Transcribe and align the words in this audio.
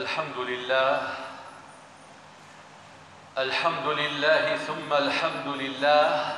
الحمد 0.00 0.36
لله. 0.36 1.00
الحمد 3.38 3.86
لله 3.86 4.56
ثم 4.56 4.92
الحمد 4.92 5.46
لله. 5.46 6.36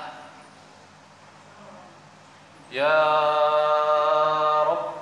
يا 2.72 3.02
رب 4.62 4.92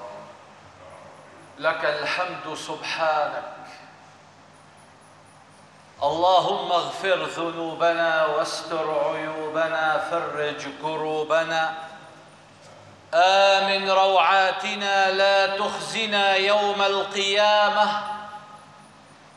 لك 1.58 1.84
الحمد 1.84 2.54
سبحانك. 2.54 3.56
اللهم 6.02 6.72
اغفر 6.72 7.24
ذنوبنا 7.24 8.26
واستر 8.26 8.86
عيوبنا 9.08 9.98
فرج 10.10 10.68
كروبنا. 10.82 11.74
آمن 13.14 13.90
روعاتنا 13.90 15.10
لا 15.10 15.56
تخزنا 15.56 16.34
يوم 16.36 16.82
القيامة. 16.82 18.19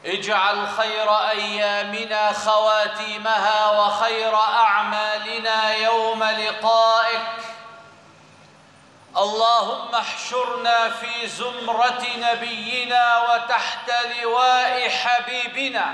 اجعل 0.05 0.67
خير 0.67 1.29
أيامنا 1.29 2.33
خواتيمها 2.33 3.69
وخير 3.71 4.35
أعمالنا 4.35 5.75
يوم 5.75 6.23
لقائك. 6.23 7.27
اللهم 9.17 9.95
احشرنا 9.95 10.89
في 10.89 11.27
زمرة 11.27 12.03
نبينا 12.17 13.17
وتحت 13.19 13.91
لواء 14.21 14.89
حبيبنا. 14.89 15.93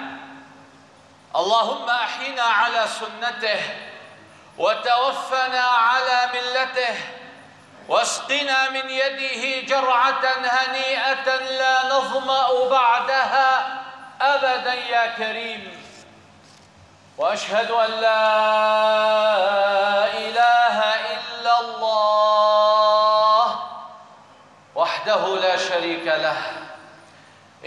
اللهم 1.35 1.89
أحينا 1.89 2.43
على 2.43 2.85
سنته 2.99 3.61
وتوفنا 4.57 5.61
على 5.61 6.29
ملته. 6.33 6.95
واسقنا 7.87 8.69
من 8.69 8.89
يده 8.89 9.67
جرعة 9.67 10.23
هنيئة 10.45 11.35
لا 11.35 11.83
نظمأ 11.83 12.69
بعدها. 12.69 13.78
أبدا 14.21 14.73
يا 14.73 15.07
كريم. 15.17 15.81
وأشهد 17.17 17.71
أن 17.71 17.91
لا 17.91 18.27
إله 20.17 20.95
إلا 20.95 21.59
الله 21.59 23.59
وحده 24.75 25.35
لا 25.35 25.57
شريك 25.57 26.07
له. 26.07 26.37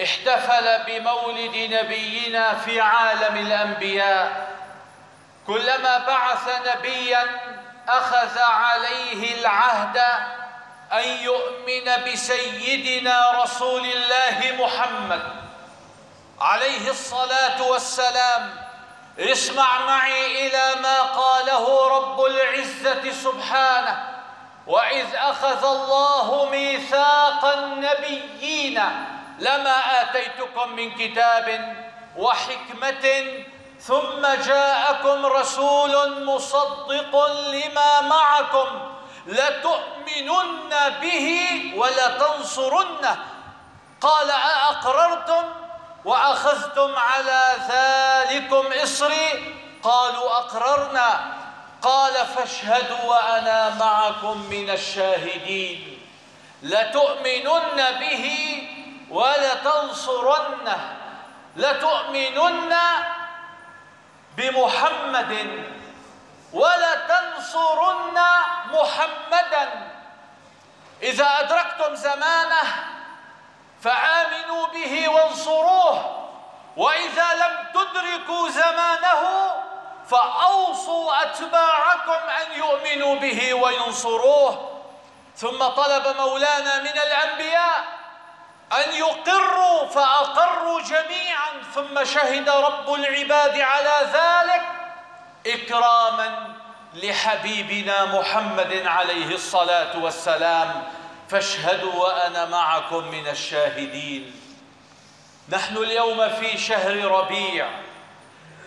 احتفل 0.03 0.85
بمولد 0.87 1.57
نبينا 1.57 2.55
في 2.55 2.81
عالم 2.81 3.37
الأنبياء. 3.37 4.49
كلما 5.47 5.99
بعث 5.99 6.49
نبيا 6.67 7.27
أخذ 7.89 8.39
عليه 8.39 9.41
العهد 9.41 9.99
أن 10.93 11.09
يؤمن 11.09 12.13
بسيدنا 12.13 13.43
رسول 13.43 13.87
الله 13.87 14.65
محمد. 14.65 15.42
عليه 16.43 16.91
الصلاة 16.91 17.63
والسلام 17.63 18.55
اسمع 19.19 19.87
معي 19.87 20.47
إلى 20.47 20.81
ما 20.81 21.03
قاله 21.03 21.89
رب 21.89 22.25
العزة 22.25 23.13
سبحانه 23.13 24.09
وإذ 24.67 25.07
أخذ 25.15 25.65
الله 25.65 26.49
ميثاق 26.51 27.45
النبيين 27.45 28.83
لما 29.39 30.03
آتيتكم 30.03 30.73
من 30.73 30.95
كتاب 30.95 31.77
وحكمة 32.17 33.25
ثم 33.81 34.27
جاءكم 34.47 35.27
رسول 35.27 36.25
مصدق 36.25 37.27
لما 37.33 38.01
معكم 38.01 38.67
لتؤمنن 39.27 40.73
به 41.01 41.49
ولتنصرنه. 41.77 43.17
قال 44.01 44.31
أأقررتم؟ 44.31 45.62
وأخذتم 46.05 46.95
على 46.97 47.57
ذلكم 47.69 48.73
إصري؟ 48.83 49.57
قالوا 49.83 50.31
أقررنا. 50.39 51.21
قال 51.83 52.27
فاشهدوا 52.27 53.05
وأنا 53.05 53.75
معكم 53.75 54.47
من 54.51 54.71
الشاهدين. 54.71 56.07
لتؤمنن 56.63 57.91
به 58.01 58.27
ولتنصرنه. 59.11 60.97
لتؤمنن 61.57 62.75
بمحمد 64.37 65.65
ولتنصرن 66.53 68.19
محمدا. 68.73 69.93
إذا 71.03 71.41
أدركتم 71.41 71.95
زمانه 71.95 72.92
فآمنوا 73.83 74.67
به 74.67 75.09
وانصروه 75.09 76.29
وإذا 76.77 77.35
لم 77.35 77.67
تدركوا 77.75 78.49
زمانه 78.49 79.55
فأوصوا 80.11 81.23
أتباعكم 81.23 82.29
أن 82.29 82.59
يؤمنوا 82.59 83.15
به 83.15 83.55
وينصروه. 83.55 84.69
ثم 85.37 85.65
طلب 85.65 86.17
مولانا 86.17 86.79
من 86.79 86.99
الأنبياء 87.07 87.85
أن 88.73 88.93
يقروا 88.93 89.87
فأقروا 89.87 90.81
جميعا 90.81 91.51
ثم 91.75 92.05
شهد 92.05 92.49
رب 92.49 92.95
العباد 92.95 93.61
على 93.61 93.97
ذلك 94.13 94.63
إكراما 95.47 96.55
لحبيبنا 96.95 98.05
محمد 98.05 98.87
عليه 98.87 99.35
الصلاة 99.35 99.99
والسلام. 99.99 100.85
فاشهدوا 101.33 101.95
وأنا 101.95 102.45
معكم 102.45 103.09
من 103.09 103.29
الشاهدين. 103.29 104.41
نحن 105.49 105.77
اليوم 105.77 106.29
في 106.29 106.59
شهر 106.59 107.05
ربيع 107.05 107.69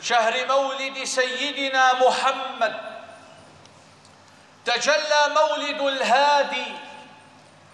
شهر 0.01 0.47
مولد 0.47 1.03
سيدنا 1.03 1.93
محمد. 1.93 2.75
تجلى 4.65 5.29
مولد 5.29 5.81
الهادي 5.81 6.65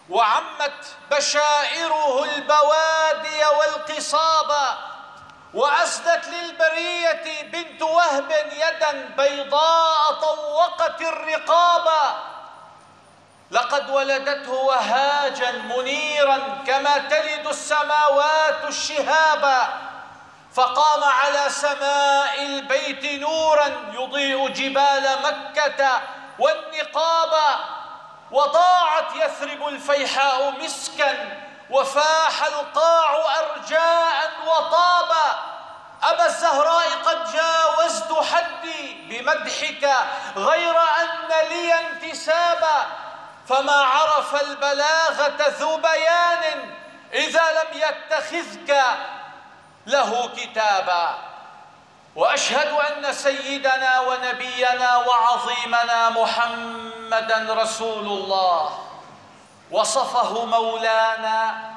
وعمت 0.09 0.96
بشائره 1.12 2.24
البوادي 2.24 3.46
والقصابا 3.59 4.78
وأسدت 5.53 6.28
للبرية 6.28 7.41
بنت 7.44 7.81
وهب 7.81 8.31
يدا 8.51 9.09
بيضاء 9.18 10.13
طوقت 10.13 11.01
الرقابا 11.01 12.31
لقد 13.51 13.89
ولدته 13.89 14.51
وهاجا 14.51 15.51
منيرا 15.51 16.38
كما 16.67 16.97
تلد 16.97 17.47
السماوات 17.47 18.66
الشهابا 18.67 19.73
فقام 20.53 21.03
على 21.03 21.50
سماء 21.50 22.41
البيت 22.41 23.22
نورا 23.22 23.67
يضيء 23.94 24.47
جبال 24.50 25.17
مكة 25.23 26.01
والنقابا 26.39 27.59
وضاعت 28.31 29.16
يثرب 29.16 29.68
الفيحاء 29.68 30.51
مسكا 30.51 31.38
وفاح 31.69 32.44
القاع 32.44 33.39
أرجاء 33.39 34.31
وطابا 34.47 35.51
أبا 36.03 36.25
الزهراء 36.25 36.89
قد 37.06 37.33
جاوزت 37.33 38.13
حدي 38.33 38.94
بمدحك 39.09 39.89
غير 40.35 40.75
أن 40.79 41.47
لي 41.50 41.73
انتسابا. 41.79 42.85
فما 43.51 43.75
عرف 43.75 44.41
البلاغة 44.41 45.47
ذو 45.59 45.78
بيان 45.78 46.73
إذا 47.13 47.45
لم 47.51 47.81
يتخذك 47.81 48.84
له 49.88 50.29
كتابا. 50.38 51.17
وأشهد 52.16 52.67
أن 52.72 53.13
سيدنا 53.13 54.00
ونبينا 54.00 54.97
وعظيمنا 54.97 56.09
محمدا 56.09 57.53
رسول 57.53 58.06
الله. 58.06 58.79
وصفه 59.72 60.45
مولانا 60.45 61.72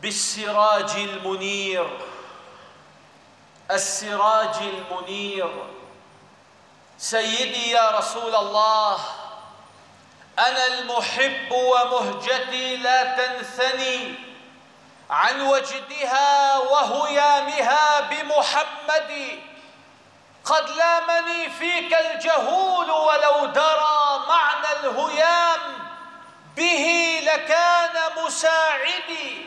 بالسراج 0.00 0.90
المنير. 0.90 1.98
السراج 3.70 4.56
المنير. 4.56 5.64
سيدي 6.98 7.70
يا 7.70 7.90
رسول 7.90 8.34
الله. 8.34 8.98
أنا 10.38 10.66
المحب 10.66 11.52
ومهجتي 11.52 12.76
لا 12.76 13.16
تنثني 13.16 14.14
عن 15.10 15.40
وجدها 15.40 16.58
وهيامها 16.58 18.00
بمحمد. 18.00 19.40
قد 20.44 20.70
لامني 20.70 21.50
فيك 21.50 21.94
الجهول 21.94 22.90
ولو 22.90 23.46
درى 23.46 24.24
معنى 24.28 24.66
الهيام. 24.82 25.60
به 26.56 27.18
لكان 27.22 28.24
مساعدي 28.24 29.46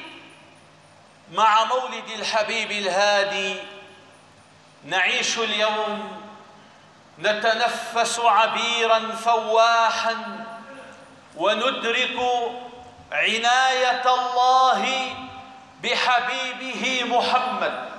مع 1.32 1.64
مولد 1.64 2.10
الحبيب 2.10 2.72
الهادي. 2.72 3.60
نعيش 4.86 5.38
اليوم 5.38 6.22
نتنفس 7.20 8.20
عبيرا 8.20 9.16
فواحا. 9.16 10.43
وندرك 11.36 12.18
عناية 13.12 14.14
الله 14.14 15.14
بحبيبه 15.84 17.04
محمد 17.04 17.90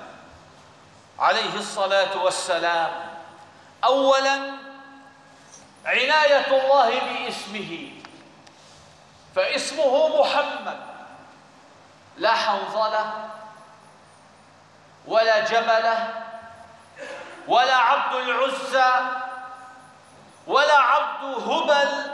عليه 1.18 1.54
الصلاة 1.54 2.22
والسلام. 2.22 2.90
أولا 3.84 4.52
عناية 5.86 6.46
الله 6.46 7.00
باسمه. 7.00 7.90
فاسمه 9.36 10.20
محمد. 10.20 10.80
لا 12.16 12.34
حنظلة 12.34 13.30
ولا 15.06 15.38
جبلة 15.38 16.22
ولا 17.48 17.76
عبد 17.76 18.14
العزى 18.14 18.92
ولا 20.46 20.78
عبد 20.78 21.24
هبل 21.24 22.13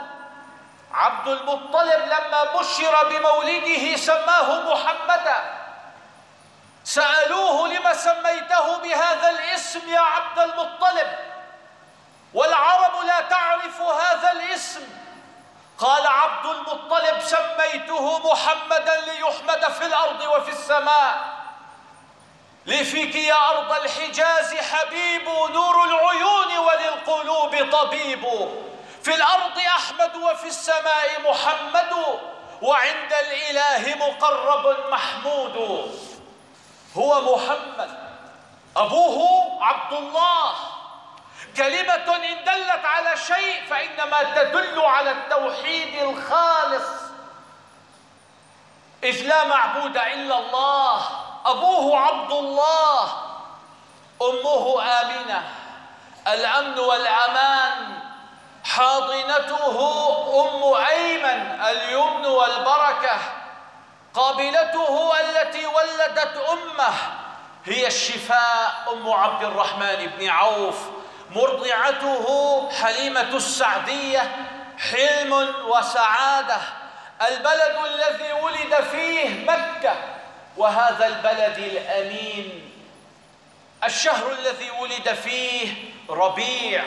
عبد 0.93 1.27
المطلب 1.27 2.05
لما 2.05 2.43
بشر 2.43 3.09
بمولده 3.09 3.95
سماه 3.95 4.73
محمدا. 4.73 5.57
سألوه 6.83 7.67
لم 7.67 7.93
سميته 7.93 8.77
بهذا 8.77 9.29
الاسم 9.29 9.89
يا 9.89 9.99
عبد 9.99 10.39
المطلب. 10.39 11.07
والعرب 12.33 13.05
لا 13.05 13.21
تعرف 13.21 13.81
هذا 13.81 14.31
الاسم. 14.31 14.87
قال 15.77 16.07
عبد 16.07 16.45
المطلب 16.45 17.19
سميته 17.21 18.31
محمدا 18.31 19.01
ليحمد 19.01 19.71
في 19.71 19.85
الأرض 19.85 20.21
وفي 20.21 20.51
السماء. 20.51 21.41
لفيك 22.65 23.15
يا 23.15 23.49
أرض 23.49 23.71
الحجاز 23.71 24.55
حبيب 24.55 25.29
نور 25.29 25.83
العيون 25.83 26.57
وللقلوب 26.57 27.71
طبيب. 27.71 28.25
في 29.03 29.15
الأرض 29.15 29.59
أحمد 29.59 30.15
وفي 30.15 30.47
السماء 30.47 31.21
محمد 31.29 31.93
وعند 32.61 33.13
الإله 33.13 33.95
مقرب 33.95 34.91
محمود. 34.91 35.55
هو 36.97 37.35
محمد. 37.35 37.97
أبوه 38.77 39.57
عبد 39.65 39.93
الله. 39.93 40.53
كلمة 41.57 42.15
إن 42.15 42.43
دلت 42.45 42.85
على 42.85 43.17
شيء 43.17 43.65
فإنما 43.69 44.23
تدل 44.23 44.81
على 44.81 45.11
التوحيد 45.11 46.03
الخالص. 46.03 47.01
إذ 49.03 49.21
لا 49.21 49.43
معبود 49.43 49.97
إلا 49.97 50.37
الله. 50.37 51.01
أبوه 51.45 51.99
عبد 51.99 52.31
الله. 52.31 53.03
أمه 54.21 54.83
آمنة. 54.83 55.43
الأمن 56.27 56.79
والأمان. 56.79 58.00
حاضنته 58.63 59.77
أم 60.45 60.73
أيمن 60.73 61.61
اليمن 61.61 62.25
والبركة 62.25 63.17
قابلته 64.13 65.11
التي 65.19 65.65
ولدت 65.65 66.37
أمه 66.51 66.93
هي 67.65 67.87
الشفاء 67.87 68.85
أم 68.93 69.11
عبد 69.11 69.43
الرحمن 69.43 70.11
بن 70.17 70.29
عوف 70.29 70.75
مرضعته 71.31 72.69
حليمة 72.81 73.21
السعدية 73.35 74.35
حلم 74.91 75.33
وسعادة 75.67 76.57
البلد 77.27 77.75
الذي 77.85 78.33
ولد 78.33 78.83
فيه 78.91 79.45
مكة 79.45 79.95
وهذا 80.57 81.07
البلد 81.07 81.57
الأمين 81.57 82.71
الشهر 83.83 84.31
الذي 84.31 84.71
ولد 84.71 85.13
فيه 85.13 85.73
ربيع. 86.09 86.83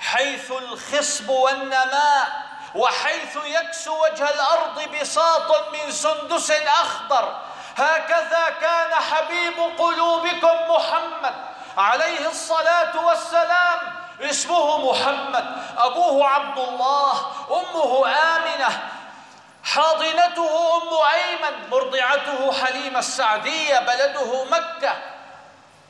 حيث 0.00 0.50
الخصب 0.50 1.28
والنماء 1.28 2.46
وحيث 2.74 3.36
يكسو 3.44 4.04
وجه 4.04 4.30
الأرض 4.30 4.82
بساط 5.00 5.72
من 5.72 5.92
سندس 5.92 6.50
أخضر. 6.50 7.36
هكذا 7.76 8.50
كان 8.60 8.94
حبيب 8.94 9.54
قلوبكم 9.78 10.56
محمد. 10.68 11.34
عليه 11.78 12.28
الصلاة 12.28 13.06
والسلام 13.06 13.78
اسمه 14.20 14.90
محمد. 14.90 15.56
أبوه 15.78 16.28
عبد 16.28 16.58
الله 16.58 17.32
أمه 17.50 18.08
آمنة. 18.08 18.90
حاضنته 19.64 20.76
أم 20.76 20.88
أيمن 21.14 21.70
مرضعته 21.70 22.52
حليمة 22.52 22.98
السعدية 22.98 23.78
بلده 23.78 24.44
مكة. 24.44 24.94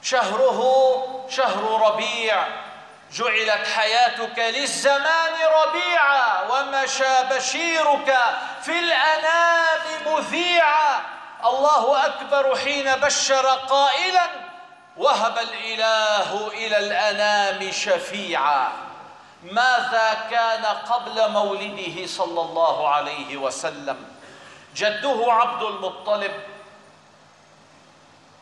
شهره 0.03 1.27
شهر 1.31 1.81
ربيع. 1.81 2.66
جعلت 3.13 3.67
حياتك 3.67 4.39
للزمان 4.39 5.33
ربيعا 5.65 6.43
ومشى 6.43 7.25
بشيرك 7.31 8.19
في 8.63 8.79
الأنام 8.79 9.81
مذيعا. 10.07 11.01
الله 11.45 12.07
أكبر 12.07 12.57
حين 12.57 12.97
بشر 12.97 13.47
قائلا 13.47 14.27
وهب 14.97 15.39
الإله 15.39 16.49
إلى 16.49 16.79
الأنام 16.79 17.73
شفيعا. 17.73 18.69
ماذا 19.43 20.27
كان 20.31 20.65
قبل 20.65 21.31
مولده 21.31 22.07
صلى 22.07 22.41
الله 22.41 22.89
عليه 22.89 23.37
وسلم؟ 23.37 24.05
جده 24.75 25.25
عبد 25.29 25.63
المطلب 25.63 26.33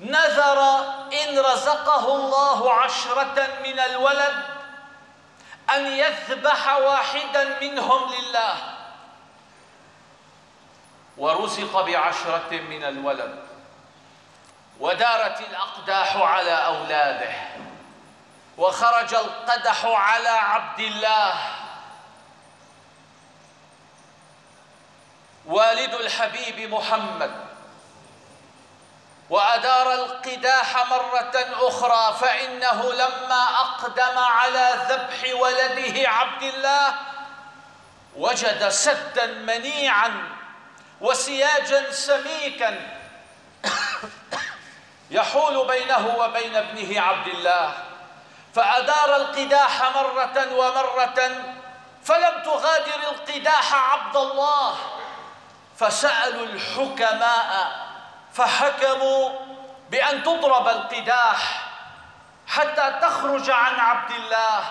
نذر 0.00 0.60
إن 1.12 1.38
رزقه 1.38 2.14
الله 2.16 2.72
عشرة 2.72 3.48
من 3.64 3.78
الولد 3.80 4.53
أن 5.70 5.86
يذبح 5.86 6.76
واحدا 6.76 7.60
منهم 7.60 8.12
لله. 8.12 8.56
ورزق 11.16 11.80
بعشرة 11.80 12.50
من 12.50 12.84
الولد. 12.84 13.44
ودارت 14.80 15.40
الأقداح 15.40 16.16
على 16.16 16.50
أولاده. 16.50 17.32
وخرج 18.58 19.14
القدح 19.14 19.84
على 19.84 20.28
عبد 20.28 20.80
الله. 20.80 21.34
والد 25.46 25.94
الحبيب 25.94 26.74
محمد. 26.74 27.53
وأدار 29.30 29.92
القداح 29.94 30.86
مرة 30.90 31.32
أخرى 31.68 32.16
فإنه 32.20 32.92
لما 32.92 33.44
أقدم 33.60 34.18
على 34.18 34.74
ذبح 34.88 35.40
ولده 35.40 36.08
عبد 36.08 36.42
الله 36.42 36.94
وجد 38.16 38.68
سدا 38.68 39.26
منيعا 39.26 40.28
وسياجا 41.00 41.90
سميكا 41.92 42.96
يحول 45.10 45.66
بينه 45.66 46.16
وبين 46.18 46.56
ابنه 46.56 47.00
عبد 47.00 47.26
الله. 47.28 47.74
فأدار 48.54 49.16
القداح 49.16 49.82
مرة 49.96 50.52
ومرة 50.54 51.44
فلم 52.04 52.42
تغادر 52.44 53.00
القداح 53.12 53.74
عبد 53.74 54.16
الله 54.16 54.76
فسألوا 55.78 56.46
الحكماء 56.46 57.83
فحكموا 58.34 59.30
بأن 59.90 60.22
تضرب 60.22 60.68
القداح 60.68 61.68
حتى 62.46 62.98
تخرج 63.02 63.50
عن 63.50 63.80
عبد 63.80 64.10
الله. 64.10 64.64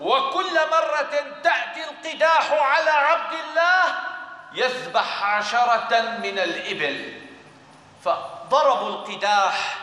وكل 0.00 0.54
مرة 0.70 1.40
تأتي 1.42 1.84
القداح 1.84 2.52
على 2.52 2.90
عبد 2.90 3.32
الله 3.32 3.94
يذبح 4.52 5.24
عشرة 5.24 6.00
من 6.00 6.38
الإبل. 6.38 7.22
فضربوا 8.04 8.88
القداح 8.88 9.76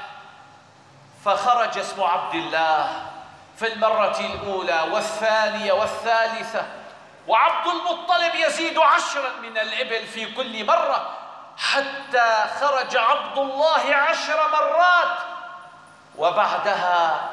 فخرج 1.25 1.77
اسم 1.77 2.03
عبد 2.03 2.35
الله 2.35 3.05
في 3.57 3.73
المرة 3.73 4.19
الأولى 4.19 4.81
والثانية 4.91 5.73
والثالثة. 5.73 6.65
وعبد 7.27 7.67
المطلب 7.67 8.35
يزيد 8.35 8.77
عشرا 8.77 9.29
من 9.41 9.57
الإبل 9.57 10.07
في 10.07 10.33
كل 10.33 10.65
مرة. 10.65 11.16
حتى 11.57 12.45
خرج 12.59 12.97
عبد 12.97 13.37
الله 13.37 13.95
عشر 13.95 14.49
مرات 14.51 15.17
وبعدها 16.17 17.29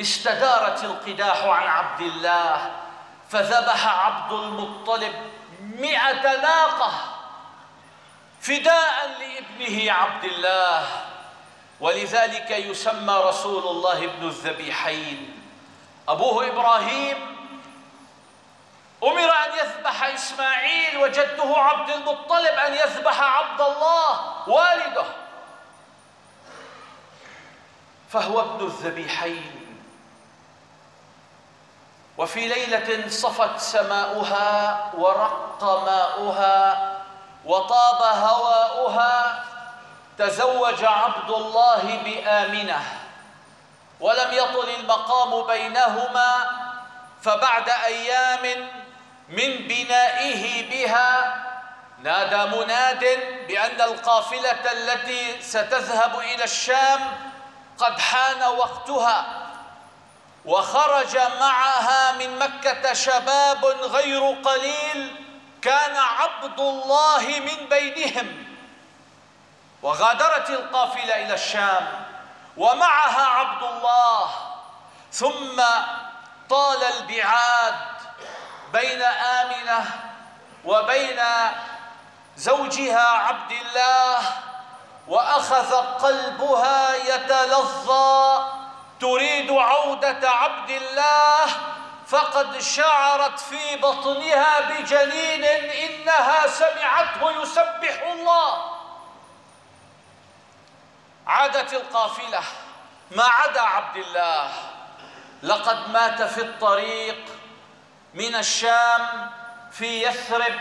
استدارت 0.00 0.84
القداح 0.84 1.44
عن 1.44 1.66
عبد 1.66 2.00
الله 2.00 2.70
فذبح 3.30 3.86
عبد 3.86 4.32
المطلب 4.32 5.12
مئة 5.60 6.40
ناقة 6.40 6.92
فداء 8.40 9.16
لابنه 9.18 9.92
عبد 9.92 10.24
الله 10.24 10.86
ولذلك 11.80 12.50
يسمى 12.50 13.14
رسول 13.14 13.62
الله 13.62 14.04
ابن 14.04 14.26
الذبيحين. 14.28 15.42
أبوه 16.08 16.46
إبراهيم 16.46 17.37
أمر 19.02 19.30
أن 19.30 19.58
يذبح 19.58 20.04
إسماعيل 20.04 20.98
وجده 20.98 21.56
عبد 21.56 21.90
المطلب 21.90 22.54
أن 22.66 22.74
يذبح 22.74 23.20
عبد 23.22 23.60
الله 23.60 24.20
والده. 24.48 25.04
فهو 28.10 28.40
ابن 28.40 28.66
الذبيحين. 28.66 29.78
وفي 32.18 32.48
ليلة 32.48 33.08
صفت 33.08 33.58
سماؤها 33.60 34.90
ورق 34.94 35.64
ماؤها 35.86 36.92
وطاب 37.44 38.02
هواؤها 38.02 39.44
تزوج 40.18 40.84
عبد 40.84 41.30
الله 41.30 42.00
بآمنة. 42.04 42.82
ولم 44.00 44.32
يطل 44.32 44.68
المقام 44.68 45.46
بينهما 45.46 46.50
فبعد 47.22 47.68
أيام 47.68 48.68
من 49.28 49.68
بنائه 49.68 50.70
بها 50.70 51.44
نادى 52.02 52.56
مناد 52.56 53.04
بأن 53.48 53.80
القافلة 53.80 54.72
التي 54.72 55.42
ستذهب 55.42 56.18
إلى 56.18 56.44
الشام 56.44 57.00
قد 57.78 58.00
حان 58.00 58.42
وقتها 58.42 59.46
وخرج 60.44 61.16
معها 61.16 62.12
من 62.12 62.38
مكة 62.38 62.92
شباب 62.92 63.64
غير 63.64 64.34
قليل 64.44 65.24
كان 65.62 65.96
عبد 65.96 66.60
الله 66.60 67.40
من 67.40 67.68
بينهم. 67.68 68.44
وغادرت 69.82 70.50
القافلة 70.50 71.14
إلى 71.24 71.34
الشام 71.34 72.04
ومعها 72.56 73.26
عبد 73.26 73.62
الله 73.62 74.30
ثم 75.12 75.62
طال 76.50 76.82
البعاد 76.84 77.74
بين 78.72 79.02
آمنة 79.02 79.84
وبين 80.64 81.20
زوجها 82.36 83.08
عبد 83.08 83.52
الله 83.52 84.18
وأخذ 85.08 85.74
قلبها 85.76 86.94
يتلظى 86.94 88.44
تريد 89.00 89.50
عودة 89.50 90.30
عبد 90.30 90.70
الله 90.70 91.46
فقد 92.06 92.58
شعرت 92.58 93.38
في 93.40 93.76
بطنها 93.76 94.60
بجنين 94.60 95.44
إنها 95.44 96.46
سمعته 96.46 97.42
يسبح 97.42 98.02
الله. 98.12 98.78
عادت 101.26 101.72
القافلة 101.72 102.40
ما 103.10 103.24
عدا 103.24 103.60
عبد 103.60 103.96
الله 103.96 104.50
لقد 105.42 105.90
مات 105.90 106.22
في 106.22 106.40
الطريق 106.40 107.24
من 108.14 108.34
الشام 108.34 109.30
في 109.72 110.02
يثرب 110.02 110.54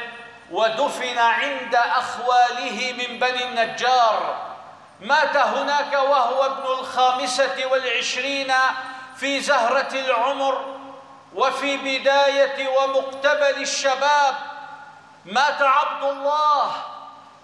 ودفن 0.51 1.17
عند 1.17 1.75
أخواله 1.75 2.93
من 2.97 3.19
بني 3.19 3.43
النجار. 3.43 4.47
مات 5.01 5.37
هناك 5.37 5.93
وهو 5.93 6.45
ابن 6.45 6.63
الخامسة 6.63 7.65
والعشرين 7.71 8.53
في 9.17 9.39
زهرة 9.39 9.93
العمر 9.93 10.75
وفي 11.35 11.77
بداية 11.77 12.67
ومقتبل 12.67 13.61
الشباب. 13.61 14.35
مات 15.25 15.61
عبد 15.61 16.03
الله. 16.03 16.71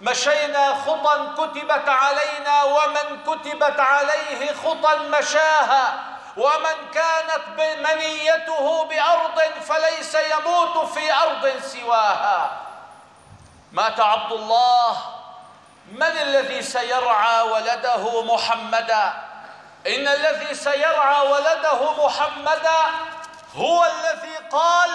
مشينا 0.01 0.75
خطى 0.75 1.33
كتبت 1.37 1.89
علينا 1.89 2.63
ومن 2.63 3.23
كتبت 3.27 3.79
عليه 3.79 4.53
خطى 4.53 4.95
مشاها. 4.97 6.12
ومن 6.37 6.89
كانت 6.93 7.41
منيته 7.57 8.83
بأرض 8.85 9.41
فليس 9.67 10.15
يموت 10.15 10.77
في 10.87 11.13
أرض 11.13 11.61
سواها. 11.61 12.51
مات 13.71 13.99
عبد 13.99 14.31
الله. 14.31 14.97
من 15.91 16.17
الذي 16.17 16.61
سيرعى 16.61 17.41
ولده 17.41 18.23
محمدا؟ 18.23 19.13
إن 19.87 20.07
الذي 20.07 20.55
سيرعى 20.55 21.27
ولده 21.27 22.05
محمدا 22.05 22.81
هو 23.55 23.85
الذي 23.85 24.35
قال 24.51 24.89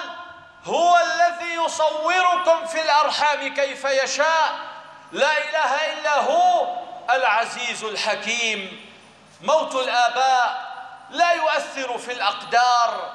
هو 0.65 0.99
الذي 0.99 1.55
يصوركم 1.55 2.67
في 2.67 2.83
الأرحام 2.83 3.55
كيف 3.55 3.85
يشاء. 3.85 4.53
لا 5.13 5.33
إله 5.33 5.93
إلا 5.93 6.21
هو 6.21 6.77
العزيز 7.11 7.85
الحكيم. 7.85 8.91
موت 9.43 9.75
الآباء. 9.75 10.68
لا 11.11 11.33
يؤثر 11.33 11.99
في 11.99 12.13
الأقدار 12.13 13.13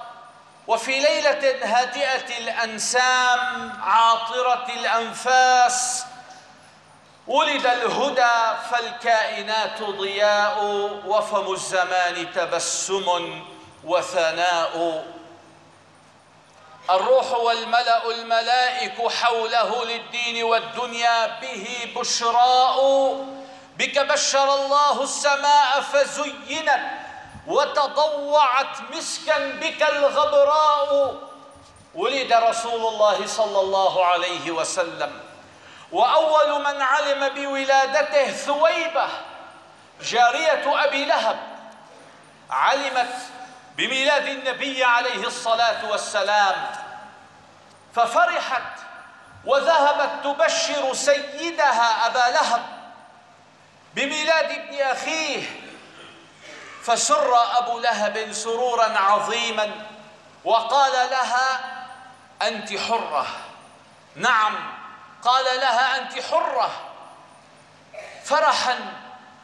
وفي 0.67 0.99
ليلة 0.99 1.65
هادئة 1.65 2.37
الأنسام 2.37 3.73
عاطرة 3.83 4.65
الأنفاس 4.69 6.05
ولد 7.27 7.65
الهدى 7.65 8.57
فالكائنات 8.71 9.81
ضياء 9.81 10.63
وفم 11.05 11.53
الزمان 11.53 12.33
تبسم 12.33 13.41
وثناء 13.83 15.05
الروح 16.89 17.31
والملأ 17.31 18.11
الملائك 18.11 19.07
حوله 19.11 19.85
للدين 19.85 20.43
والدنيا 20.43 21.27
به 21.39 21.93
بشراء 21.95 22.79
بك 23.77 23.99
بشر 23.99 24.53
الله 24.53 25.03
السماء 25.03 25.81
فزينت 25.81 27.02
وتضوعت 27.47 28.81
مسكا 28.91 29.49
بك 29.49 29.83
الغبراء. 29.83 31.15
ولد 31.95 32.33
رسول 32.33 32.93
الله 32.93 33.27
صلى 33.27 33.59
الله 33.59 34.05
عليه 34.05 34.51
وسلم. 34.51 35.19
وأول 35.91 36.59
من 36.59 36.81
علم 36.81 37.29
بولادته 37.29 38.31
ثويبة 38.31 39.07
جارية 40.01 40.85
أبي 40.85 41.05
لهب 41.05 41.39
علمت 42.49 43.15
بميلاد 43.77 44.27
النبي 44.27 44.83
عليه 44.83 45.27
الصلاة 45.27 45.91
والسلام. 45.91 46.55
ففرحت 47.95 48.79
وذهبت 49.45 50.23
تبشر 50.23 50.93
سيدها 50.93 52.07
أبا 52.07 52.37
لهب 52.37 52.61
بميلاد 53.95 54.51
ابن 54.51 54.81
أخيه. 54.81 55.62
فسر 56.83 57.57
أبو 57.57 57.79
لهب 57.79 58.31
سرورا 58.31 58.97
عظيما 58.97 59.71
وقال 60.43 61.09
لها 61.09 61.59
أنت 62.41 62.77
حرة. 62.77 63.27
نعم. 64.15 64.73
قال 65.23 65.45
لها 65.45 65.97
أنت 65.97 66.19
حرة. 66.19 66.71
فرحا 68.23 68.79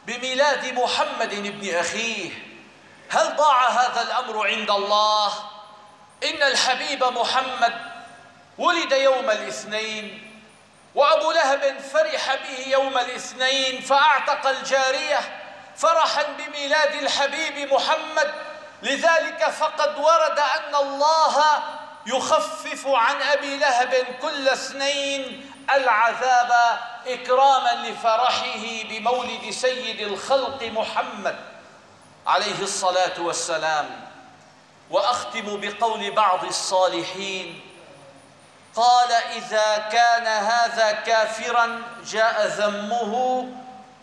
بميلاد 0.05 0.73
محمد 0.73 1.33
ابن 1.33 1.75
أخيه 1.75 2.31
هل 3.09 3.35
ضاع 3.35 3.69
هذا 3.69 4.01
الأمر 4.01 4.47
عند 4.47 4.71
الله؟ 4.71 5.33
إن 6.23 6.43
الحبيب 6.43 7.03
محمد 7.03 7.73
ولد 8.57 8.91
يوم 8.91 9.29
الاثنين 9.29 10.25
وأبو 10.95 11.31
لهب 11.31 11.79
فرح 11.93 12.35
به 12.35 12.67
يوم 12.67 12.97
الاثنين 12.97 13.81
فأعتق 13.81 14.47
الجارية 14.47 15.19
فرحا 15.79 16.23
بميلاد 16.23 16.93
الحبيب 16.93 17.73
محمد. 17.73 18.33
لذلك 18.81 19.49
فقد 19.49 19.97
ورد 19.97 20.39
أن 20.39 20.75
الله 20.75 21.43
يخفف 22.05 22.87
عن 22.87 23.21
أبي 23.21 23.57
لهب 23.57 24.05
كل 24.21 24.49
اثنين 24.49 25.51
العذاب 25.71 26.79
إكراما 27.07 27.87
لفرحه 27.87 28.83
بمولد 28.89 29.49
سيد 29.49 29.99
الخلق 29.99 30.63
محمد 30.63 31.35
عليه 32.27 32.61
الصلاة 32.61 33.19
والسلام. 33.19 34.09
وأختم 34.89 35.61
بقول 35.61 36.11
بعض 36.11 36.45
الصالحين 36.45 37.61
قال 38.75 39.11
إذا 39.11 39.77
كان 39.91 40.27
هذا 40.27 40.91
كافرا 40.91 41.81
جاء 42.05 42.47
ذمه 42.47 43.45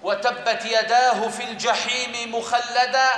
وتبت 0.06 0.64
يداه 0.64 1.28
في 1.28 1.44
الجحيم 1.44 2.34
مخلدا 2.34 3.10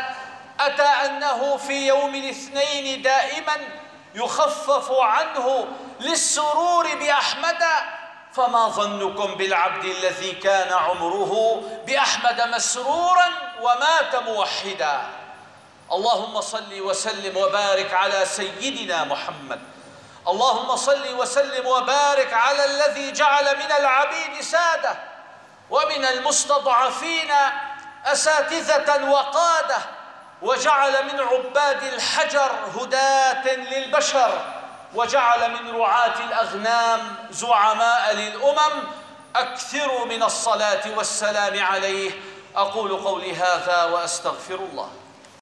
أتى 0.60 0.82
أنه 0.82 1.56
في 1.56 1.86
يوم 1.86 2.14
الاثنين 2.14 3.02
دائما 3.02 3.56
يخفف 4.14 4.92
عنه 4.92 5.66
للسرور 6.00 6.94
بأحمد. 6.94 7.64
فما 8.32 8.68
ظنكم 8.68 9.34
بالعبد 9.34 9.84
الذي 9.84 10.32
كان 10.32 10.72
عمره 10.72 11.62
بأحمد 11.86 12.40
مسرورا 12.40 13.26
ومات 13.60 14.16
موحدا؟ 14.16 15.00
اللهم 15.92 16.40
صل 16.40 16.80
وسلم 16.80 17.36
وبارك 17.36 17.94
على 17.94 18.24
سيدنا 18.24 19.04
محمد. 19.04 19.60
اللهم 20.28 20.76
صل 20.76 21.14
وسلم 21.14 21.66
وبارك 21.66 22.32
على 22.32 22.64
الذي 22.64 23.12
جعل 23.12 23.56
من 23.56 23.72
العبيد 23.78 24.40
سادة. 24.40 25.17
ومن 25.70 26.04
المستضعفين 26.04 27.30
أساتذة 28.06 29.10
وقاده 29.10 29.78
وجعل 30.42 31.04
من 31.04 31.20
عباد 31.20 31.82
الحجر 31.82 32.50
هداة 32.76 33.54
للبشر 33.54 34.44
وجعل 34.94 35.50
من 35.50 35.76
رعاة 35.76 36.20
الأغنام 36.28 37.16
زعماء 37.30 38.14
للأمم 38.14 38.82
أكثروا 39.36 40.04
من 40.06 40.22
الصلاة 40.22 40.96
والسلام 40.96 41.64
عليه. 41.64 42.10
أقول 42.56 42.96
قولي 42.96 43.36
هذا 43.36 43.84
وأستغفر 43.84 44.54
الله. 44.54 44.90